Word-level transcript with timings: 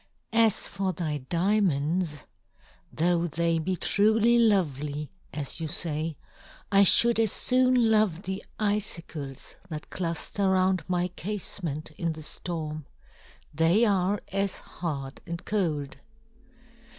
As 0.33 0.67
for 0.67 0.93
thy 0.93 1.19
diamonds, 1.29 2.25
though 2.91 3.27
they 3.27 3.59
be 3.59 3.75
truly 3.75 4.39
lovely, 4.39 5.11
as 5.31 5.61
you 5.61 5.67
say, 5.67 6.17
I 6.71 6.83
should 6.83 7.19
as 7.19 7.31
soon 7.31 7.91
love 7.91 8.23
the 8.23 8.43
icicles 8.59 9.57
that 9.69 9.91
cluster 9.91 10.49
round 10.49 10.89
my 10.89 11.09
casement 11.09 11.91
in 11.99 12.13
the 12.13 12.23
storm. 12.23 12.87
They 13.53 13.85
are 13.85 14.21
as 14.31 14.57
hard 14.57 15.21
and 15.27 15.45
cold." 15.45 15.97